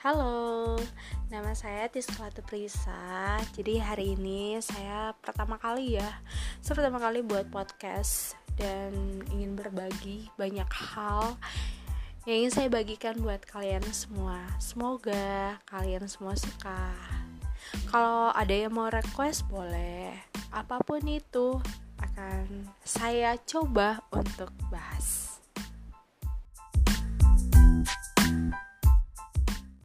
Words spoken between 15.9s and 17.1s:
semua suka.